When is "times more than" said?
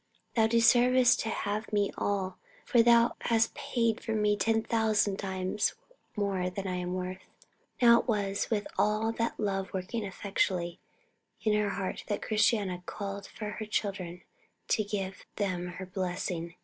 5.17-6.67